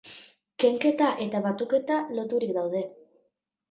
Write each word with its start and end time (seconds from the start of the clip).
Kenketa 0.63 1.11
eta 1.27 1.43
batuketa 1.45 2.01
loturik 2.19 2.59
daude. 2.61 2.87